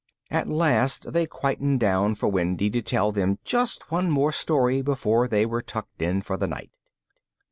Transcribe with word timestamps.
At 0.31 0.49
last 0.49 1.13
they 1.13 1.27
quietened 1.27 1.79
down 1.79 2.15
for 2.15 2.27
Wendy 2.27 2.71
to 2.71 2.81
tell 2.81 3.11
them 3.11 3.37
just 3.43 3.91
one 3.91 4.09
more 4.09 4.31
story 4.31 4.81
before 4.81 5.27
they 5.27 5.45
were 5.45 5.61
tucked 5.61 6.01
in 6.01 6.23
for 6.23 6.37
the 6.37 6.47
night. 6.47 6.71